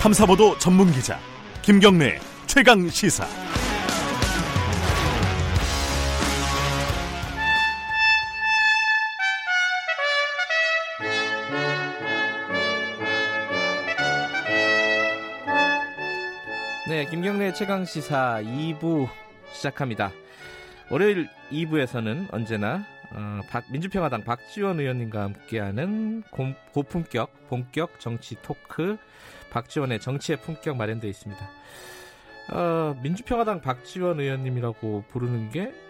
[0.00, 1.18] 탐사보도 전문 기자
[1.62, 3.26] 김경래 최강 시사.
[16.88, 19.08] 네, 김경래 최강 시사 2부
[19.52, 20.12] 시작합니다.
[20.88, 22.84] 월요일 2부에서는 언제나
[23.16, 28.96] 어, 박, 민주평화당 박지원 의원님과 함께하는 고, 고품격 본격 정치 토크
[29.50, 31.50] 박지원의 정치의 품격 마련되어 있습니다.
[32.52, 35.86] 어, 민주평화당 박지원 의원님이라고 부르는 게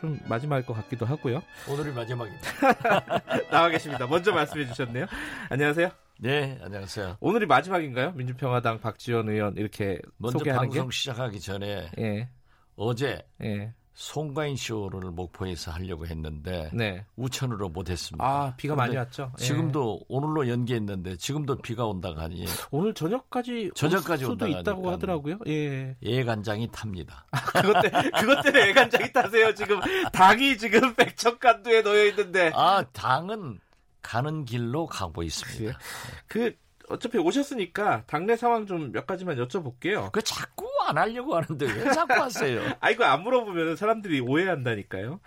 [0.00, 1.42] 좀 마지막일 것 같기도 하고요.
[1.68, 2.48] 오늘이 마지막입니다.
[3.50, 4.06] 나와 계십니다.
[4.06, 5.06] 먼저 말씀해 주셨네요.
[5.50, 5.90] 안녕하세요.
[6.20, 7.16] 네, 안녕하세요.
[7.20, 8.12] 오늘이 마지막인가요?
[8.12, 10.92] 민주평화당 박지원 의원 이렇게 먼저 소개하는 방송 게?
[10.96, 12.28] 시작하기 전에 예,
[12.76, 17.04] 어제 예, 송가인 쇼를 목포에서 하려고 했는데 네.
[17.16, 18.24] 우천으로 못했습니다.
[18.24, 19.32] 아 비가 많이 왔죠.
[19.38, 19.44] 예.
[19.44, 24.90] 지금도 오늘로 연기했는데 지금도 비가 온다고 하니 오늘 저녁까지 저녁까지 온다고 있다고.
[24.90, 25.38] 하더라고요.
[25.48, 25.96] 예.
[26.02, 27.26] 예간장이 탑니다.
[27.52, 29.54] 그것 때문에 그것 때문에 애간장이 타세요.
[29.54, 29.80] 지금
[30.12, 33.60] 당이 지금 백척간두에 놓여 있는데 아 당은
[34.02, 35.78] 가는 길로 가고 있습니다.
[36.26, 36.54] 그
[36.88, 40.10] 어차피 오셨으니까 당내 상황 좀 몇 가지만 여쭤볼게요.
[40.12, 42.60] 그 자꾸 안 하려고 하는데 왜 자꾸 하세요?
[42.80, 45.20] 아 이거 안 물어보면 사람들이 오해한다니까요.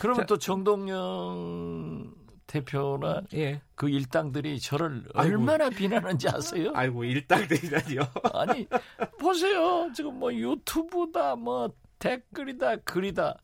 [0.00, 2.14] 그러면 자- 또 정동영
[2.46, 3.62] 대표나 예.
[3.74, 5.32] 그 일당들이 저를 아이고.
[5.38, 6.72] 얼마나 비난하는지 아세요?
[6.74, 8.00] 아이고 일당들이라니요.
[8.34, 8.66] 아니
[9.18, 13.36] 보세요 지금 뭐 유튜브다 뭐 댓글이다 글이다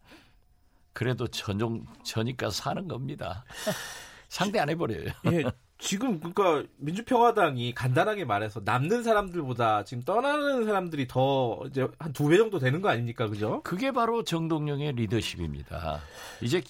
[0.92, 3.44] 그래도 전용 저니까 사는 겁니다
[4.28, 5.44] 상대 안 해버려요 예.
[5.78, 12.36] 지금 그러니까 민주평화당이 간단하게 말해서 남는 사람들보다 지금 떠나는 사람들이 더 이제 한 두 배
[12.36, 13.62] 정도 되는 거 아닙니까, 그죠?
[13.62, 16.00] 그게 바로 정동영의 리더십입니다.
[16.42, 16.62] 이제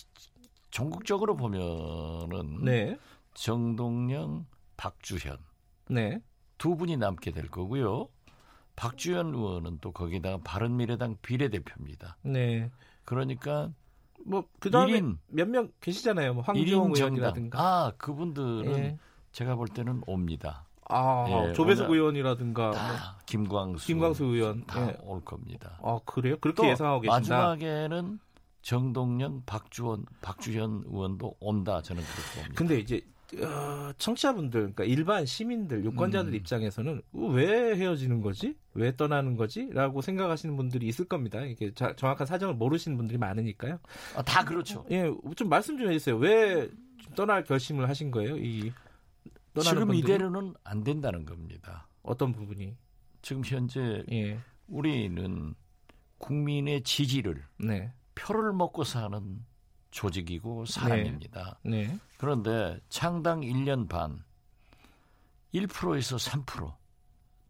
[0.70, 2.98] 전국적으로 보면은 네,
[3.34, 5.38] 정동영 박주현
[5.88, 6.20] 네,
[6.58, 8.08] 두 분이 남게 될 거고요.
[8.76, 12.18] 박주현 의원은 또 거기다가 바른미래당 비례대표입니다.
[12.22, 12.70] 네.
[13.04, 13.72] 그러니까
[14.24, 15.00] 뭐 그다음에.
[15.28, 16.34] 몇 명 계시잖아요.
[16.34, 17.58] 뭐 황교안 1인 정당 의원이라든가.
[17.60, 18.98] 아 그분들은 예.
[19.32, 20.64] 제가 볼 때는 옵니다.
[20.90, 24.64] 아, 예, 조배석 의원이라든가 뭐다 김광수, 김광수 의원.
[24.66, 24.96] 다 예.
[25.02, 25.78] 올 겁니다.
[25.82, 26.36] 아, 그래요?
[26.40, 27.18] 그렇게 또 예상하고 계신다.
[27.18, 28.18] 마지막에는
[28.62, 31.82] 정동영, 박주원, 박주현 의원도 온다.
[31.82, 32.54] 저는 그렇게 봅니다.
[32.56, 33.02] 근데 이제
[33.36, 36.34] 어, 청취자분들, 그러니까 일반 시민들, 유권자들 음.
[36.34, 38.56] 입장에서는 어, 왜 헤어지는 거지?
[38.74, 39.68] 왜 떠나는 거지?
[39.72, 41.42] 라고 생각하시는 분들이 있을 겁니다.
[41.44, 43.78] 이게 자- 정확한 사정을 모르시는 분들이 많으니까요.
[44.16, 44.86] 아, 다 그렇죠.
[44.90, 46.16] 예, 좀 말씀 좀 해주세요.
[46.16, 46.70] 왜
[47.14, 48.36] 떠날 결심을 하신 거예요?
[48.38, 48.72] 이
[49.52, 49.98] 떠나는 지금 분들이?
[49.98, 51.86] 이대로는 안 된다는 겁니다.
[52.02, 52.76] 어떤 부분이?
[53.20, 54.38] 지금 현재 예,
[54.68, 55.54] 우리는
[56.16, 59.44] 국민의 지지를 네, 표를 먹고 사는
[59.90, 61.58] 조직이고 사람입니다.
[61.64, 64.22] 네, 그런데 창당 1년 반
[65.54, 66.74] 1%에서 3%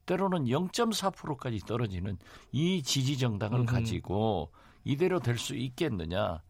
[0.06, 2.16] 때로는 0.4%까지 떨어지는
[2.52, 3.72] 이 지지 정당을 음흠.
[3.72, 4.50] 가지고
[4.84, 6.42] 이대로 될 수 있겠느냐?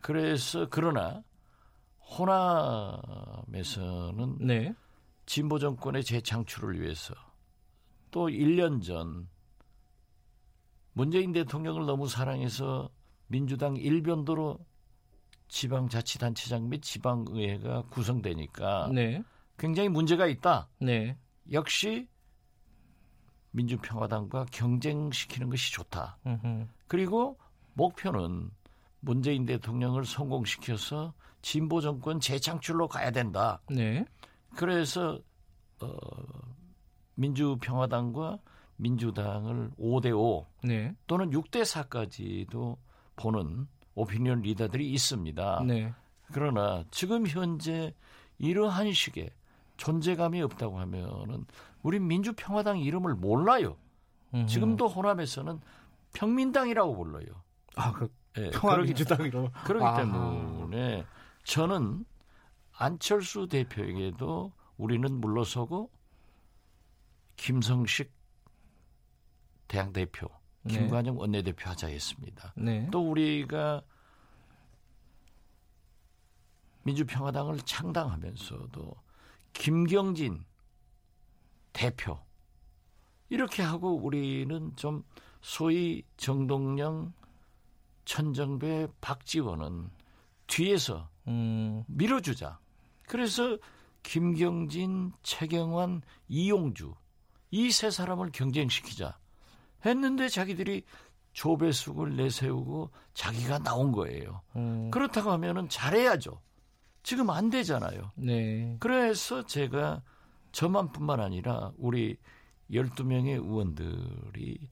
[0.00, 1.22] 그래서 그러나
[3.46, 4.74] 호남에서는 네,
[5.26, 7.14] 진보 정권의 재창출을 위해서
[8.10, 9.28] 또 1년 전
[10.92, 12.90] 문재인 대통령을 너무 사랑해서
[13.26, 14.58] 민주당 일변도로
[15.52, 19.22] 지방자치단체장 및 지방의회가 구성되니까 네,
[19.58, 20.68] 굉장히 문제가 있다.
[20.80, 21.18] 네,
[21.52, 22.08] 역시
[23.50, 26.18] 민주평화당과 경쟁시키는 것이 좋다.
[26.26, 26.66] 음흠.
[26.88, 27.38] 그리고
[27.74, 28.50] 목표는
[29.00, 31.12] 문재인 대통령을 성공시켜서
[31.42, 33.60] 진보 정권 재창출로 가야 된다.
[33.68, 34.06] 네,
[34.56, 35.20] 그래서
[35.80, 35.94] 어,
[37.16, 38.38] 민주평화당과
[38.76, 42.78] 민주당을 5대 5 네, 또는 6대 4까지도
[43.16, 45.64] 보는 오피니언 리더들이 있습니다.
[45.66, 45.92] 네,
[46.32, 47.94] 그러나 지금 현재
[48.38, 49.30] 이러한 식의
[49.76, 51.46] 존재감이 없다고 하면은
[51.82, 53.76] 우리 민주평화당 이름을 몰라요.
[54.34, 54.46] 음흠.
[54.46, 55.60] 지금도 호남에서는
[56.14, 57.26] 평민당이라고 불러요.
[57.76, 58.08] 아, 그
[58.38, 59.96] 예, 그러기, 평화민주당이로 그러기 아하.
[59.98, 61.04] 때문에
[61.44, 62.04] 저는
[62.72, 65.90] 안철수 대표에게도 우리는 물러서고
[67.36, 68.12] 김성식
[69.68, 70.34] 대학 대표, 네.
[70.68, 72.52] 김관영 원내대표 하자 했습니다.
[72.56, 73.82] 네, 또 우리가
[76.84, 78.94] 민주평화당을 창당하면서도
[79.52, 80.44] 김경진
[81.72, 82.18] 대표
[83.28, 85.04] 이렇게 하고 우리는 좀
[85.40, 87.12] 소위 정동영,
[88.04, 89.90] 천정배, 박지원은
[90.46, 92.58] 뒤에서 음, 밀어주자.
[93.08, 93.58] 그래서
[94.02, 96.94] 김경진, 최경환, 이용주
[97.52, 99.18] 이 세 사람을 경쟁시키자
[99.84, 100.84] 했는데 자기들이
[101.32, 104.42] 조배숙을 내세우고 자기가 나온 거예요.
[104.56, 106.40] 음, 그렇다고 하면은 잘해야죠.
[107.02, 108.12] 지금 안 되잖아요.
[108.16, 110.02] 네, 그래서 제가
[110.52, 112.16] 저만뿐만 아니라 우리
[112.70, 114.68] 12명의 의원들이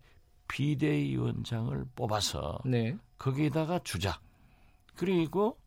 [0.49, 2.97] 비대위원장을 뽑아서 네.
[3.19, 4.21] 거기에다가 주자.
[4.97, 5.59] 그리고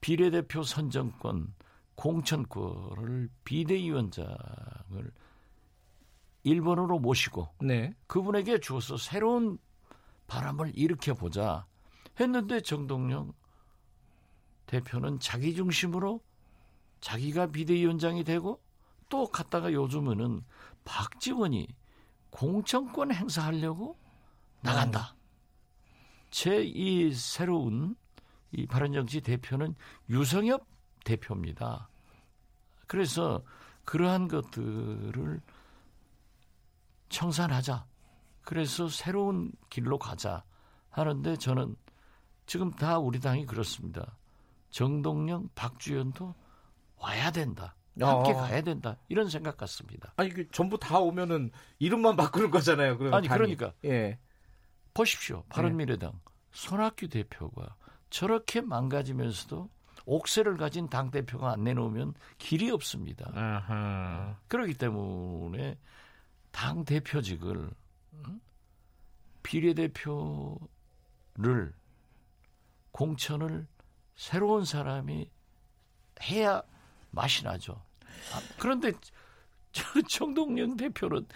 [0.00, 1.54] 비례대표 선정권,
[1.96, 4.34] 공천권을 비대위원장을
[6.44, 7.94] 일본으로 모시고 네.
[8.06, 9.58] 그분에게 주어서 새로운
[10.26, 11.66] 바람을 일으켜 보자
[12.20, 13.32] 했는데 정동영
[14.66, 16.20] 대표는 자기 중심으로
[17.00, 18.62] 자기가 비대위원장이 되고
[19.08, 20.42] 또 갔다가 요즘에는
[20.84, 21.68] 박지원이
[22.30, 23.96] 공천권 행사하려고
[24.62, 25.14] 나간다.
[26.30, 27.94] 제 이 새로운
[28.50, 29.74] 이 바른정치 대표는
[30.10, 30.66] 유성엽
[31.04, 31.88] 대표입니다.
[32.86, 33.42] 그래서
[33.84, 35.40] 그러한 것들을
[37.08, 37.86] 청산하자.
[38.42, 40.44] 그래서 새로운 길로 가자
[40.90, 41.76] 하는데 저는
[42.46, 44.16] 지금 다 우리 당이 그렇습니다.
[44.70, 46.34] 정동영, 박주연도
[46.96, 47.74] 와야 된다.
[47.98, 48.36] 함께 어.
[48.36, 48.96] 가야 된다.
[49.08, 50.12] 이런 생각 같습니다.
[50.16, 52.98] 아니 그 전부 다 오면은 이름만 바꾸는 거잖아요.
[52.98, 53.38] 그럼 아니, 당이.
[53.38, 53.72] 그러니까.
[53.84, 54.18] 예.
[54.92, 55.44] 보십시오.
[55.48, 56.12] 바른미래당
[56.52, 57.76] 손학규 대표가
[58.10, 59.68] 저렇게 망가지면서도
[60.06, 63.30] 옥새를 가진 당 대표가 안 내놓으면 길이 없습니다.
[63.34, 64.36] 아하.
[64.48, 65.78] 그렇기 때문에
[66.54, 67.68] 당 대표직을
[68.14, 68.40] 응?
[69.42, 70.54] 비례대표를
[72.92, 73.66] 공천을
[74.14, 75.28] 새로운 사람이
[76.22, 76.62] 해야
[77.10, 77.82] 맛이 나죠.
[78.32, 78.92] 아, 그런데
[79.72, 81.26] 저 정동영 대표는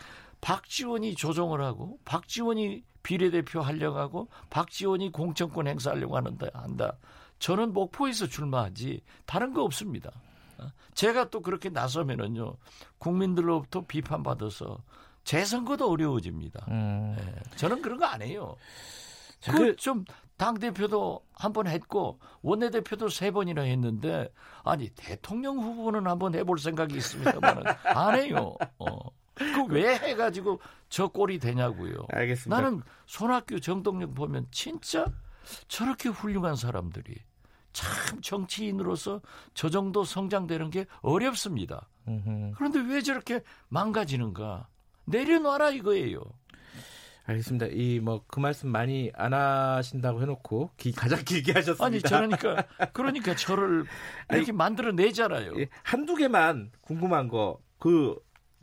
[0.41, 6.97] 박지원이 조정을 하고 박지원이 비례대표 하려고 하고 박지원이 공천권 행사하려고 하는다 한다.
[7.41, 10.12] 저는 목포에서 출마하지 다른 거 없습니다.
[10.59, 10.71] 어?
[10.94, 12.56] 제가 또 그렇게 나서면은요
[12.99, 14.81] 국민들로부터 비판받아서
[15.33, 16.65] 재선거도 어려워집니다.
[16.71, 17.15] 음.
[17.19, 18.57] 예, 저는 그런 거 안 해요.
[19.41, 20.05] 자, 그 그- 좀
[20.39, 24.33] 당 대표도 한 번 했고 원내 대표도 세 번이나 했는데
[24.65, 28.55] 아니 대통령 후보는 한 번 해볼 생각이 있습니다만은 안 해요.
[28.79, 28.87] 어.
[29.35, 32.07] 그왜 해가지고 저 꼴이 되냐고요.
[32.13, 32.57] 알겠습니다.
[32.61, 35.05] 나는 손학규 정동영 보면 진짜
[35.67, 37.17] 저렇게 훌륭한 사람들이
[37.73, 39.21] 참 정치인으로서
[39.55, 41.89] 저 정도 성장되는 게 어렵습니다.
[42.57, 44.69] 그런데 왜 저렇게 망가지는가?
[45.09, 46.21] 내려놔라 이거예요.
[47.25, 47.67] 알겠습니다.
[47.73, 51.85] 이 뭐 그 말씀 많이 안 하신다고 해놓고 기, 가장 길게 하셨습니다.
[51.85, 52.65] 아니 저러니까
[52.95, 53.85] 그러니까 저를
[54.33, 55.61] 이렇게 만들어 내잖아요.
[55.61, 58.17] 예, 한두 개만 궁금한 거 그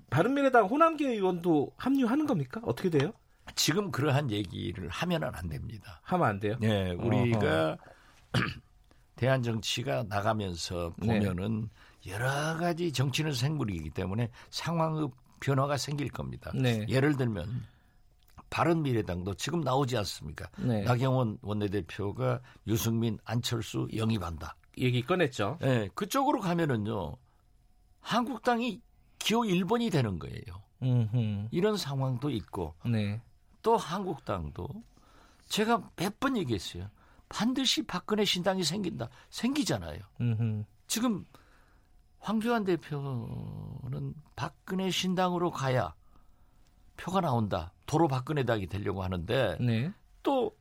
[0.09, 2.61] 바른미래당 호남계 의원도 합류하는 겁니까?
[2.63, 3.11] 어떻게 돼요?
[3.55, 6.01] 지금 그러한 얘기를 하면은 안 됩니다.
[6.03, 6.57] 하면 안 돼요?
[6.59, 7.77] 네, 우리가
[9.15, 11.19] 대한 정치가 나가면서 네.
[11.19, 11.69] 보면은
[12.07, 15.07] 여러 가지 정치는 생물이기 때문에 상황의
[15.39, 16.51] 변화가 생길 겁니다.
[16.55, 16.85] 네.
[16.89, 17.65] 예를 들면
[18.49, 20.47] 바른 미래당도 지금 나오지 않습니까?
[20.57, 20.83] 네.
[20.83, 24.55] 나경원 원내대표가 유승민, 안철수 영입한다.
[24.77, 25.57] 얘기 꺼냈죠.
[25.61, 27.15] 네, 그쪽으로 가면은요
[28.01, 28.81] 한국당이
[29.19, 30.63] 기호 1번이 되는 거예요.
[30.83, 31.47] 음흠.
[31.51, 33.21] 이런 상황도 있고 네.
[33.61, 34.67] 또 한국당도
[35.47, 36.89] 제가 몇 번 얘기했어요.
[37.29, 39.09] 반드시 박근혜 신당이 생긴다.
[39.29, 39.99] 생기잖아요.
[40.21, 40.63] 음흠.
[40.87, 41.25] 지금
[42.25, 45.93] 황교안 대표는 박근혜 신당으로 가야
[46.97, 47.71] 표가 나온다.
[47.85, 49.93] 도로 박근혜당이 되려고 하는데 네.
[50.23, 50.51] 또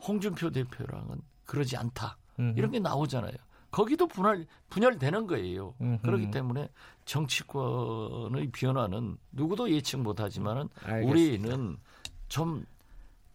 [0.00, 2.18] 홍준표 대표랑은 그러지 않다.
[2.40, 2.58] 음흠.
[2.58, 3.32] 이런 게 나오잖아요.
[3.70, 5.76] 거기도 분할 분열되는 거예요.
[5.80, 6.02] 음흠.
[6.02, 6.68] 그렇기 때문에
[7.04, 11.08] 정치권의 변화는 누구도 예측 못하지만은 알겠습니다.
[11.08, 11.76] 우리는
[12.26, 12.66] 좀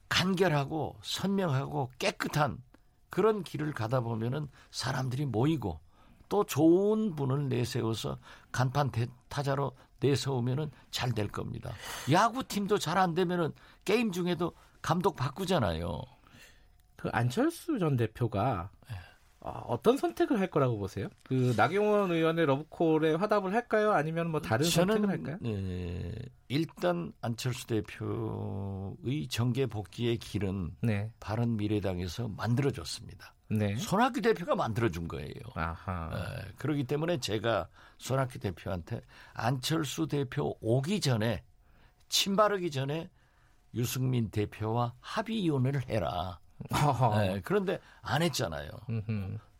[0.10, 2.62] 간결하고 선명하고 깨끗한
[3.10, 5.80] 그런 길을 가다 보면은 사람들이 모이고
[6.30, 8.18] 또 좋은 분을 내세워서
[8.52, 11.72] 간판 대- 타자로 내세우면은 잘 될 겁니다.
[12.12, 13.54] 야구 팀도 잘 안 되면은
[13.86, 16.02] 게임 중에도 감독 바꾸잖아요.
[16.96, 18.96] 그 안철수 전 대표가 네.
[19.40, 21.10] 아, 어떤 선택을 할 거라고 보세요?
[21.24, 23.92] 그 나경원 의원의 러브콜에 화답을 할까요?
[23.92, 25.38] 아니면 뭐 다른 선택을 할까요?
[25.46, 26.12] 예,
[26.48, 31.12] 일단 안철수 대표의 정계 복귀의 길은 네.
[31.20, 33.36] 바른 미래당에서 만들어줬습니다.
[33.50, 33.76] 네.
[33.78, 35.32] 손학규 대표가 만들어준 거예요.
[35.54, 36.12] 아하.
[36.14, 39.02] 예, 그렇기 때문에 제가 손학규 대표한테
[39.34, 41.44] 안철수 대표 오기 전에
[42.10, 43.10] 침 바르기 전에
[43.74, 46.40] 유승민 대표와 합의위원회를 해라.
[46.72, 47.26] 어허.
[47.26, 48.70] 예, 그런데 안 했잖아요.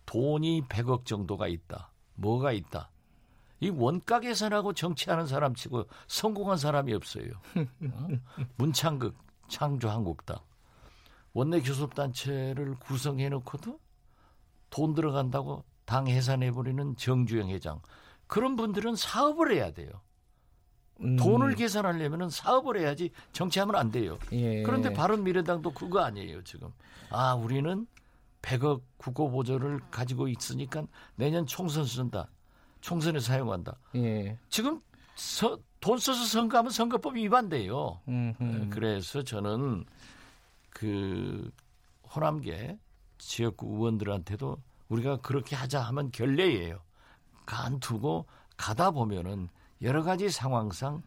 [0.06, 1.92] 돈이 100억 정도가 있다.
[2.16, 2.90] 뭐가 있다.
[3.60, 7.32] 이 원가 계산하고 정치하는 사람 치고 성공한 사람이 없어요.
[7.56, 8.08] 어?
[8.58, 10.38] 문창극 창조한국당
[11.34, 13.80] 원내 교섭단체를 구성해 놓고도
[14.70, 17.82] 돈 들어간다고 당 해산해버리는 정주영 회장
[18.28, 19.90] 그런 분들은 사업을 해야 돼요.
[21.02, 24.18] 음, 돈을 계산하려면 사업을 해야지 정치하면 안 돼요.
[24.32, 24.64] 예.
[24.64, 26.70] 그런데 바른 미래당도 그거 아니에요 지금.
[27.10, 27.88] 아 우리는
[28.42, 30.86] 100억 국고 보조를 가지고 있으니까
[31.16, 32.30] 내년 총선 쓴다.
[32.82, 33.78] 총선에 사용한다.
[33.96, 34.38] 예.
[34.50, 34.82] 지금
[35.16, 38.00] 서, 돈 써서 선거하면 선거법 위반돼요.
[38.08, 38.70] 음흠.
[38.70, 39.86] 그래서 저는
[40.70, 41.52] 그
[42.16, 42.78] 호남계
[43.18, 44.58] 지역구 의원들한테도
[44.90, 46.80] 우리가 그렇게 하자 하면 결례예요.
[47.46, 48.26] 간 두고
[48.58, 49.50] 가다 보면은
[49.82, 51.02] 여러 가지 상황상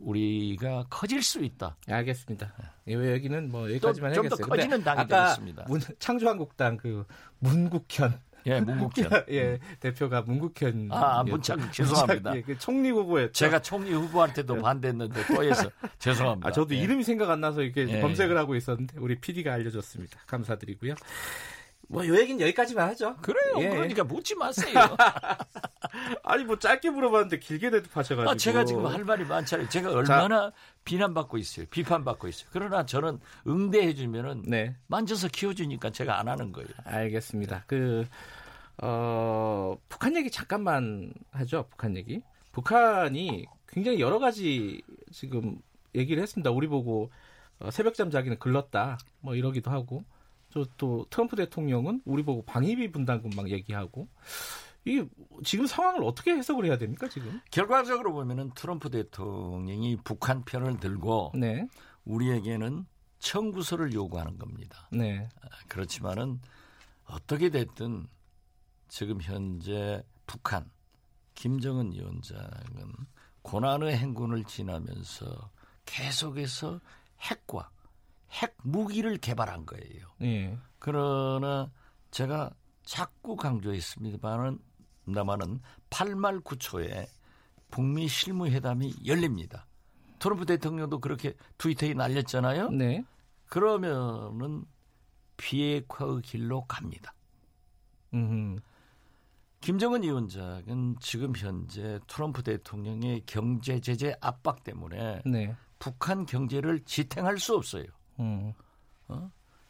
[0.00, 1.76] 우리가 커질 수 있다.
[1.88, 2.52] 알겠습니다.
[2.88, 4.48] 예, 여기는 뭐 여기까지만 좀더 해야겠어요.
[4.48, 5.64] 커지는 근데 당이 되겠습니다.
[5.68, 7.04] 문, 창조한국당 그
[7.40, 9.10] 문국현 예, 문국현.
[9.30, 12.36] 예 대표가 문국현 아, 문창 죄송합니다.
[12.36, 13.32] 예, 그 총리 후보였죠.
[13.32, 16.48] 제가 총리 후보한테도 반대했는데 또 해서 죄송합니다.
[16.48, 16.78] 아 저도 예.
[16.78, 20.20] 이름이 생각 안 나서 이렇게 예, 검색을 하고 있었는데 우리 PD가 알려줬습니다.
[20.26, 20.94] 감사드리고요.
[21.88, 23.16] 뭐요 얘기는 여기까지만 하죠.
[23.16, 23.54] 그래요.
[23.58, 23.68] 예.
[23.70, 24.74] 그러니까 묻지 마세요.
[26.22, 28.30] 아니 뭐 짧게 물어봤는데 길게 대답하셔가지고.
[28.30, 29.68] 아, 제가 지금 할 말이 많잖아요.
[29.68, 30.52] 제가 얼마나
[30.84, 31.66] 비난받고 있어요.
[31.70, 32.48] 비판받고 있어요.
[32.52, 34.76] 그러나 저는 응대해주면은 네.
[34.86, 36.68] 만져서 키워주니까 제가 안 하는 거예요.
[36.84, 37.64] 알겠습니다.
[37.66, 38.06] 그,
[38.82, 41.66] 어, 북한 얘기 잠깐만 하죠.
[41.70, 42.20] 북한 얘기.
[42.52, 45.58] 북한이 굉장히 여러 가지 지금
[45.94, 46.50] 얘기를 했습니다.
[46.50, 47.10] 우리 보고
[47.60, 48.98] 어, 새벽잠 자기는 글렀다.
[49.20, 50.04] 뭐 이러기도 하고.
[50.50, 54.08] 저 또 트럼프 대통령은 우리 보고 방위비 분담금 막 얘기하고.
[54.84, 55.06] 이게
[55.44, 57.40] 지금 상황을 어떻게 해석을 해야 됩니까, 지금?
[57.50, 61.66] 결과적으로 보면은 트럼프 대통령이 북한 편을 들고 네.
[62.04, 62.86] 우리에게는
[63.18, 64.88] 청구서를 요구하는 겁니다.
[64.90, 65.28] 네.
[65.42, 66.40] 아, 그렇지만은
[67.04, 68.06] 어떻게 됐든
[68.88, 70.70] 지금 현재 북한
[71.34, 72.92] 김정은 위원장은
[73.42, 75.50] 고난의 행군을 지나면서
[75.84, 76.80] 계속해서
[77.20, 77.70] 핵과
[78.32, 80.06] 핵 무기를 개발한 거예요.
[80.22, 80.58] 예.
[80.78, 81.70] 그러나
[82.10, 82.50] 제가
[82.84, 84.58] 자꾸 강조했습니다만은
[85.04, 87.08] 나만은 8말 9초에
[87.70, 89.66] 북미 실무회담이 열립니다.
[90.18, 92.70] 트럼프 대통령도 그렇게 트위터에 날렸잖아요.
[92.70, 93.04] 네.
[93.46, 94.64] 그러면은
[95.36, 97.14] 비핵화의 길로 갑니다.
[98.14, 98.58] 음.
[99.60, 105.54] 김정은 위원장은 지금 현재 트럼프 대통령의 경제 제재 압박 때문에 네.
[105.78, 107.84] 북한 경제를 지탱할 수 없어요.
[108.20, 108.52] 음.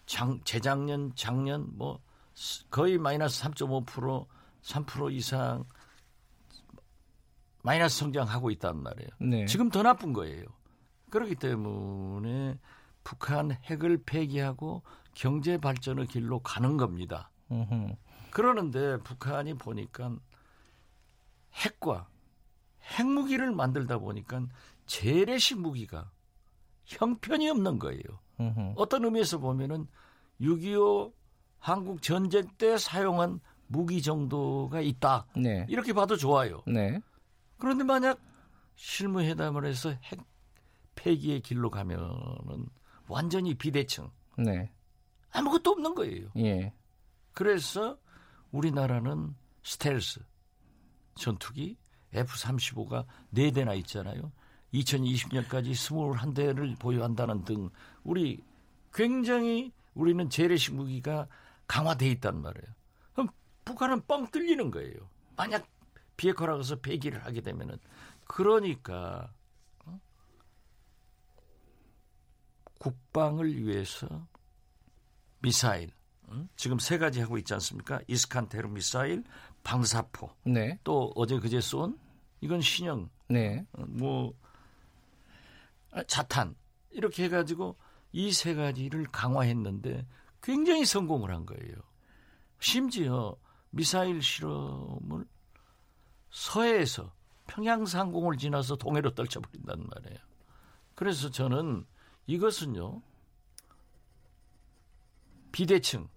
[0.07, 2.01] 장, 재작년, 작년 뭐
[2.35, 4.27] 스- 거의 마이너스 3.5%
[4.63, 5.65] 3% 이상
[7.63, 9.09] 마이너스 성장하고 있단 말이에요.
[9.21, 9.47] 네.
[9.47, 10.45] 지금 더 나쁜 거예요.
[11.11, 12.59] 그렇기 때문에
[13.05, 14.83] 북한 핵을 폐기하고
[15.15, 17.31] 경제 발전의 길로 가는 겁니다.
[17.51, 17.95] 음흠.
[18.31, 20.17] 그러는데 북한이 보니까
[21.55, 22.09] 핵과
[22.99, 24.47] 핵무기를 만들다 보니까
[24.87, 26.11] 재래식 무기가
[26.85, 28.03] 형편이 없는 거예요.
[28.41, 28.75] 음흠.
[28.77, 29.87] 어떤 의미에서 보면은
[30.41, 31.13] 6.25
[31.59, 35.27] 한국 전쟁 때 사용한 무기 정도가 있다.
[35.37, 35.67] 네.
[35.69, 36.63] 이렇게 봐도 좋아요.
[36.67, 37.01] 네.
[37.59, 38.21] 그런데 만약
[38.77, 40.21] 실무회담을 해서 핵
[40.95, 42.67] 폐기의 길로 가면은
[43.09, 44.71] 완전히 비대칭 네.
[45.31, 46.29] 아무것도 없는 거예요.
[46.39, 46.73] 예.
[47.33, 47.99] 그래서
[48.51, 50.21] 우리나라는 스텔스
[51.17, 51.77] 전투기
[52.15, 53.05] F-35가
[53.35, 54.33] 4대나 있잖아요.
[54.75, 57.71] 2020년까지 21대를 보유한다는 등
[58.05, 58.43] 우리
[58.93, 61.27] 굉장히 우리는 재래식 무기가
[61.67, 62.75] 강화돼 있단 말이에요.
[63.13, 63.29] 그럼
[63.65, 65.09] 북한은 뻥 뚫리는 거예요.
[65.37, 65.67] 만약
[66.17, 67.79] 비핵화라고 해서 폐기를 하게 되면은
[68.25, 69.33] 그러니까
[69.85, 69.99] 어?
[72.79, 74.27] 국방을 위해서
[75.41, 75.91] 미사일
[76.31, 76.49] 응?
[76.57, 78.01] 지금 세 가지 하고 있지 않습니까?
[78.07, 79.25] 이스칸 테르 미사일,
[79.65, 80.79] 방사포, 네.
[80.85, 81.99] 또 어제 그제 쏜
[82.41, 83.65] 이건 신형, 네.
[83.73, 84.48] 어, 뭐 아,
[86.07, 86.55] 자탄
[86.91, 87.77] 이렇게 해가지고
[88.13, 90.07] 이 세 가지를 강화했는데
[90.43, 91.77] 굉장히 성공을 한 거예요.
[92.61, 93.37] 심지어
[93.71, 95.27] 미사일 실험을
[96.31, 97.13] 서해에서
[97.47, 100.19] 평양 상공을 지나서 동해로 떨쳐버린단 말이에요.
[100.95, 101.87] 그래서 저는
[102.27, 103.03] 이것은요
[105.53, 106.09] 비대칭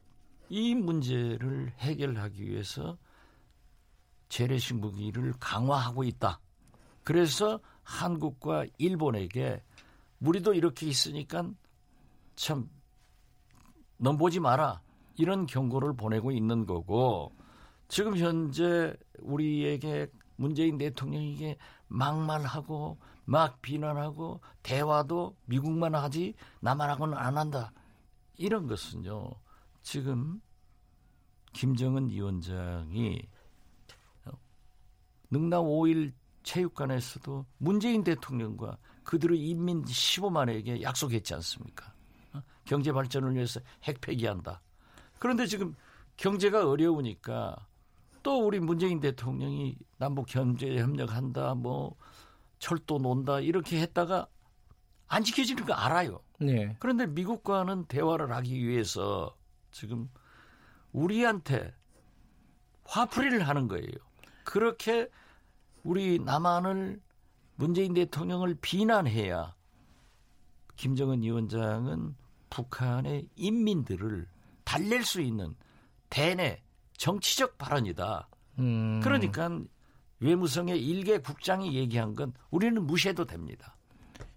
[0.50, 2.98] 이 문제를 해결하기 위해서
[4.30, 6.40] 재래식 무기를 강화하고 있다.
[7.04, 7.60] 그래서
[7.92, 9.62] 한국과 일본에게
[10.22, 11.50] 우리도 이렇게 있으니까
[12.36, 12.70] 참
[13.98, 14.82] 넘보지 마라.
[15.18, 17.36] 이런 경고를 보내고 있는 거고
[17.88, 20.08] 지금 현재 우리에게
[20.38, 21.58] 문재인 대통령에게
[21.88, 27.74] 막말하고 막 비난하고 대화도 미국만 하지 남한하고는 안 한다.
[28.38, 29.30] 이런 것은요
[29.84, 30.42] 지금
[31.54, 33.22] 김정은 위원장이
[35.30, 41.94] 능남 5일 체육관에서도 문재인 대통령과 그들의 인민 15만에게 약속했지 않습니까?
[42.34, 42.42] 어?
[42.66, 44.62] 경제 발전을 위해서 핵 폐기한다.
[45.20, 45.76] 그런데 지금
[46.18, 47.56] 경제가 어려우니까
[48.24, 51.96] 또 우리 문재인 대통령이 남북 경제 협력한다, 뭐
[52.60, 54.28] 철도 논다 이렇게 했다가
[55.08, 56.22] 안 지켜지는 거 알아요.
[56.40, 56.76] 네.
[56.80, 59.36] 그런데 미국과는 대화를 하기 위해서
[59.72, 60.10] 지금
[60.92, 61.74] 우리한테
[62.86, 63.92] 화풀이를 하는 거예요.
[64.44, 65.10] 그렇게
[65.84, 67.02] 우리 남한을
[67.56, 69.56] 문재인 대통령을 비난해야
[70.76, 72.16] 김정은 위원장은
[72.50, 74.28] 북한의 인민들을
[74.64, 75.56] 달랠 수 있는
[76.10, 76.62] 대내
[76.98, 78.28] 정치적 발언이다.
[78.60, 79.00] 음.
[79.02, 79.50] 그러니까
[80.20, 83.76] 외무성의 일개 국장이 얘기한 건 우리는 무시해도 됩니다.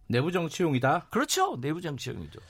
[0.09, 1.09] 내부 정치용이다.
[1.11, 1.61] 그렇죠.
[1.61, 2.41] 내부 정치형이죠.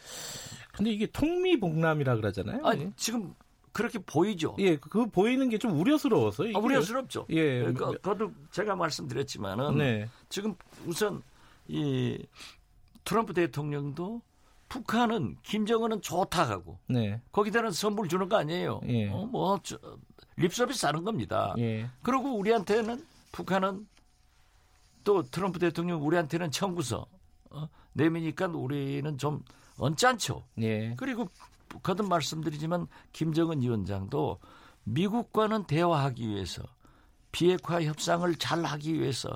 [0.72, 2.66] 근데 이게 통미봉남이라 그러잖아요.
[2.66, 3.34] 아, 지금
[3.74, 4.54] 그렇게 보이죠.
[4.60, 6.44] 예, 그 보이는 게 좀 우려스러워서.
[6.54, 7.26] 아, 우려스럽죠.
[7.30, 7.64] 예.
[7.64, 10.08] 그, 그것도 제가 말씀드렸지만은 네.
[10.28, 10.54] 지금
[10.86, 11.22] 우선
[11.68, 12.24] 이
[13.04, 14.22] 트럼프 대통령도
[14.68, 17.20] 북한은 김정은은 좋다 하고 네.
[17.32, 18.80] 거기다는 선물 주는 거 아니에요.
[18.88, 19.10] 예.
[19.10, 19.78] 어, 뭐 저,
[20.36, 21.54] 립서비스 하는 겁니다.
[21.58, 21.90] 예.
[22.02, 23.86] 그리고 우리한테는 북한은
[25.02, 27.06] 또 트럼프 대통령 우리한테는 청구서
[27.50, 29.42] 어, 내미니까 우리는 좀
[29.78, 30.44] 언짢죠.
[30.60, 30.94] 예.
[30.96, 31.28] 그리고
[31.82, 34.38] 거듭 말씀드리지만 김정은 위원장도
[34.84, 36.62] 미국과는 대화하기 위해서
[37.32, 39.28] 비핵화 협상을 잘 하기 위해서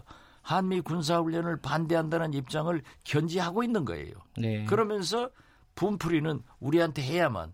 [0.42, 4.12] 한미 군사훈련을 반대한다는 입장을 견지하고 있는 거예요.
[4.36, 4.64] 네.
[4.64, 5.30] 그러면서
[5.74, 7.52] 분풀이는 우리한테 해야만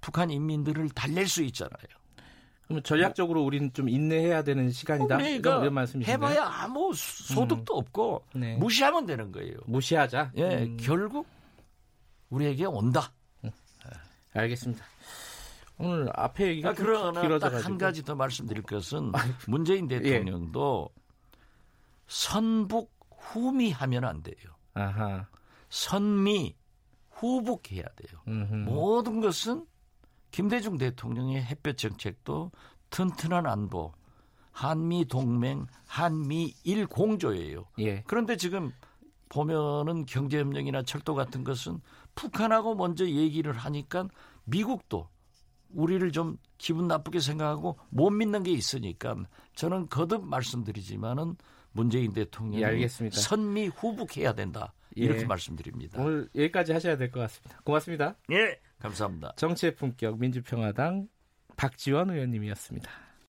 [0.00, 1.76] 북한 인민들을 달랠 수 있잖아요.
[2.64, 5.16] 그러면 전략적으로 우리는 좀 인내해야 되는 시간이다.
[5.16, 6.30] 그러니까 이런 말씀이신가요?
[6.30, 8.56] 해봐야 아무 수- 소득도 없고 네.
[8.56, 9.54] 무시하면 되는 거예요.
[9.66, 10.32] 무시하자.
[10.36, 11.26] 예, 음, 결국
[12.30, 13.12] 우리에게 온다.
[14.34, 14.84] 알겠습니다.
[15.78, 17.62] 오늘 앞에 얘기가 아, 좀 그러나 길어져가지고.
[17.62, 19.12] 딱한 가지 더 말씀드릴 것은
[19.46, 20.90] 문재인 대통령도
[22.06, 24.36] 선북 후미하면 안 돼요.
[24.74, 25.26] 아하.
[25.68, 26.54] 선미
[27.10, 28.20] 후북해야 돼요.
[28.28, 28.54] 음흠.
[28.70, 29.66] 모든 것은
[30.30, 32.52] 김대중 대통령의 햇볕 정책도
[32.90, 33.92] 튼튼한 안보,
[34.52, 37.66] 한미 동맹, 한미 일 공조예요.
[37.80, 38.02] 예.
[38.06, 38.72] 그런데 지금
[39.28, 41.80] 보면은 경제협력이나 철도 같은 것은
[42.16, 44.08] 북한하고 먼저 얘기를 하니까
[44.44, 45.08] 미국도
[45.70, 49.16] 우리를 좀 기분 나쁘게 생각하고 못 믿는 게 있으니까
[49.54, 51.36] 저는 거듭 말씀드리지만은
[51.72, 53.20] 문재인 대통령이 예, 알겠습니다.
[53.20, 55.24] 선미 후북해야 된다 이렇게 예.
[55.26, 56.00] 말씀드립니다.
[56.02, 57.60] 오늘 여기까지 하셔야 될 것 같습니다.
[57.64, 58.16] 고맙습니다.
[58.32, 59.34] 예, 감사합니다.
[59.36, 61.08] 정치의 품격 민주평화당
[61.56, 62.90] 박지원 의원님이었습니다.